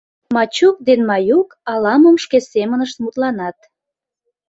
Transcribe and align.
Мачук 0.35 0.75
ден 0.87 1.01
Маюк 1.09 1.49
ала-мом 1.71 2.17
шке 2.23 2.39
семынышт 2.51 2.97
мутланат. 3.03 3.57